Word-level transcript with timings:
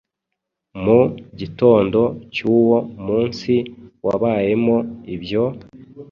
Mu 0.83 0.99
gitondo 1.39 2.01
cy’uwo 2.33 2.77
munsi 3.05 3.53
wabayemo 4.05 4.77
ibyo, 5.15 5.43